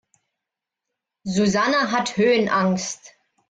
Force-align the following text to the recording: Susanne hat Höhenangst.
Susanne 1.27 1.91
hat 1.91 2.17
Höhenangst. 2.17 3.11